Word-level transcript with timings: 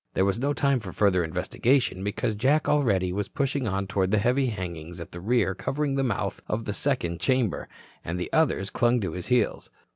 There 0.15 0.25
was 0.25 0.39
no 0.39 0.51
time 0.51 0.79
for 0.79 0.91
further 0.91 1.23
investigation 1.23 2.03
because 2.03 2.33
Jack 2.33 2.67
already 2.67 3.13
was 3.13 3.27
pushing 3.27 3.67
on 3.67 3.85
toward 3.85 4.09
the 4.09 4.17
heavy 4.17 4.47
hangings 4.47 4.99
at 4.99 5.11
the 5.11 5.19
rear 5.21 5.53
covering 5.53 5.93
the 5.93 6.03
mouth 6.03 6.41
of 6.47 6.65
the 6.65 6.73
second 6.73 7.19
chamber, 7.19 7.67
and 8.03 8.19
the 8.19 8.33
others 8.33 8.71
clung 8.71 8.99
to 9.01 9.11
his 9.11 9.27
heels. 9.27 9.69